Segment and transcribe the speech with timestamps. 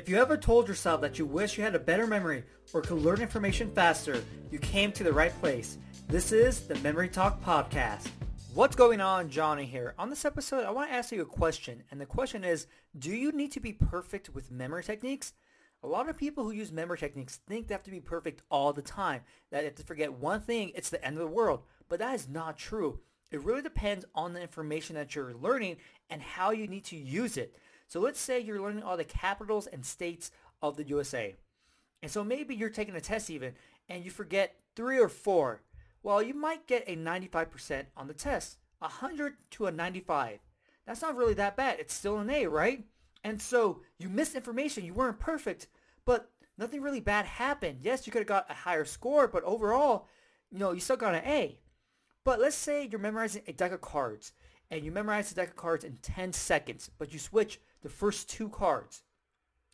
[0.00, 3.02] If you ever told yourself that you wish you had a better memory or could
[3.02, 5.76] learn information faster, you came to the right place.
[6.08, 8.08] This is the Memory Talk Podcast.
[8.54, 9.28] What's going on?
[9.28, 9.94] Johnny here.
[9.98, 12.66] On this episode, I want to ask you a question, and the question is,
[12.98, 15.34] do you need to be perfect with memory techniques?
[15.82, 18.72] A lot of people who use memory techniques think they have to be perfect all
[18.72, 19.20] the time,
[19.50, 21.60] that if they forget one thing, it's the end of the world.
[21.90, 23.00] But that is not true.
[23.30, 25.76] It really depends on the information that you're learning
[26.08, 27.54] and how you need to use it.
[27.90, 30.30] So let's say you're learning all the capitals and states
[30.62, 31.34] of the USA.
[32.02, 33.54] And so maybe you're taking a test even
[33.88, 35.62] and you forget three or four.
[36.04, 40.38] Well, you might get a 95% on the test, 100 to a 95.
[40.86, 41.80] That's not really that bad.
[41.80, 42.84] It's still an A, right?
[43.24, 44.84] And so you missed information.
[44.84, 45.66] You weren't perfect,
[46.06, 47.80] but nothing really bad happened.
[47.82, 50.06] Yes, you could have got a higher score, but overall,
[50.52, 51.58] you know, you still got an A.
[52.24, 54.32] But let's say you're memorizing a deck of cards
[54.70, 58.28] and you memorize the deck of cards in 10 seconds, but you switch the first
[58.28, 59.02] two cards.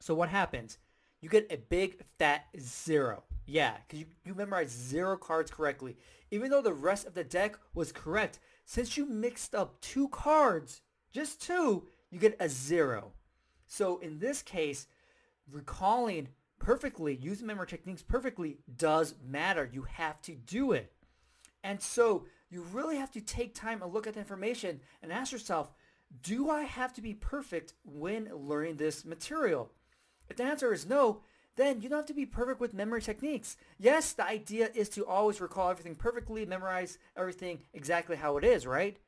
[0.00, 0.78] So what happens?
[1.20, 3.24] You get a big fat zero.
[3.46, 5.96] Yeah, because you, you memorized zero cards correctly.
[6.30, 10.82] Even though the rest of the deck was correct, since you mixed up two cards,
[11.12, 13.12] just two, you get a zero.
[13.66, 14.86] So in this case,
[15.50, 19.68] recalling perfectly, using memory techniques perfectly does matter.
[19.72, 20.92] You have to do it.
[21.62, 25.32] And so you really have to take time and look at the information and ask
[25.32, 25.72] yourself,
[26.22, 29.70] do I have to be perfect when learning this material?
[30.28, 31.22] If the answer is no,
[31.56, 33.56] then you don't have to be perfect with memory techniques.
[33.78, 38.66] Yes, the idea is to always recall everything perfectly, memorize everything exactly how it is,
[38.66, 38.98] right?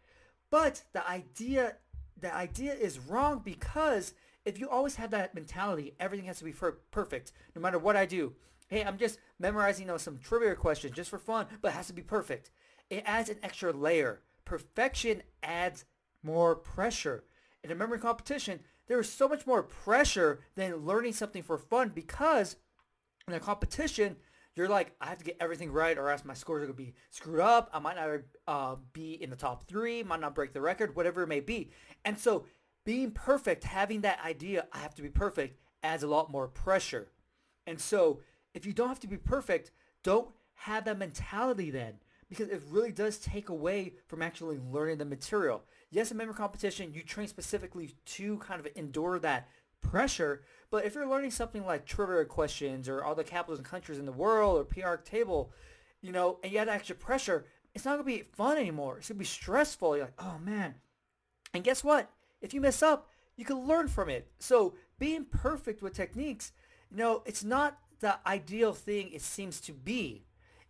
[0.50, 1.76] But the idea
[2.20, 6.54] the idea is wrong because if you always have that mentality, everything has to be
[6.90, 8.34] perfect, no matter what I do.
[8.68, 11.88] Hey, I'm just memorizing you know, some trivia questions just for fun, but it has
[11.88, 12.50] to be perfect.
[12.90, 14.20] It adds an extra layer.
[14.44, 15.84] Perfection adds
[16.22, 17.24] more pressure.
[17.64, 21.90] In a memory competition, there is so much more pressure than learning something for fun
[21.94, 22.56] because
[23.28, 24.16] in a competition,
[24.54, 26.82] you're like, I have to get everything right or else my scores are going to
[26.82, 27.70] be screwed up.
[27.72, 31.22] I might not uh, be in the top three, might not break the record, whatever
[31.22, 31.70] it may be.
[32.04, 32.46] And so
[32.84, 37.08] being perfect, having that idea, I have to be perfect, adds a lot more pressure.
[37.66, 38.20] And so
[38.54, 39.70] if you don't have to be perfect,
[40.02, 41.94] don't have that mentality then
[42.28, 45.62] because it really does take away from actually learning the material.
[45.92, 49.48] Yes, a memory competition, you train specifically to kind of endure that
[49.82, 53.98] pressure, but if you're learning something like trivia questions or all the capitals and countries
[53.98, 55.52] in the world or PR table,
[56.00, 57.44] you know, and you have extra pressure,
[57.74, 58.96] it's not going to be fun anymore.
[58.96, 59.96] It's going to be stressful.
[59.96, 60.76] You're like, oh man.
[61.52, 62.10] And guess what?
[62.40, 64.28] If you mess up, you can learn from it.
[64.38, 66.52] So being perfect with techniques,
[66.90, 70.24] you know, it's not the ideal thing it seems to be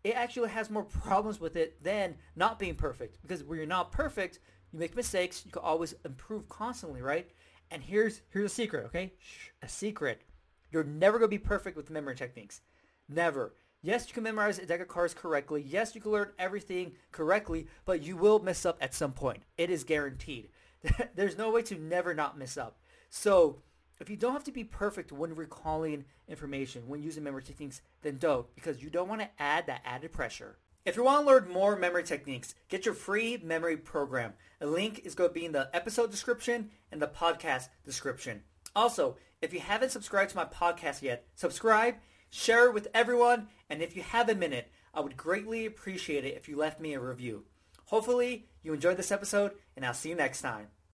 [0.04, 3.20] it actually has more problems with it than not being perfect.
[3.22, 4.40] Because when you're not perfect,
[4.72, 5.42] you make mistakes.
[5.44, 7.30] You can always improve constantly, right?
[7.70, 9.12] And here's here's a secret, okay?
[9.18, 10.22] Shh, a secret.
[10.70, 12.60] You're never gonna be perfect with memory techniques.
[13.08, 13.54] Never.
[13.82, 15.62] Yes, you can memorize a deck of cards correctly.
[15.66, 19.42] Yes, you can learn everything correctly, but you will mess up at some point.
[19.58, 20.50] It is guaranteed.
[21.16, 22.78] There's no way to never not mess up.
[23.10, 23.58] So
[24.02, 28.18] if you don't have to be perfect when recalling information, when using memory techniques, then
[28.18, 30.58] don't, because you don't want to add that added pressure.
[30.84, 34.32] If you want to learn more memory techniques, get your free memory program.
[34.60, 38.42] A link is going to be in the episode description and the podcast description.
[38.74, 41.94] Also, if you haven't subscribed to my podcast yet, subscribe,
[42.28, 46.36] share it with everyone, and if you have a minute, I would greatly appreciate it
[46.36, 47.44] if you left me a review.
[47.86, 50.66] Hopefully, you enjoyed this episode, and I'll see you next time.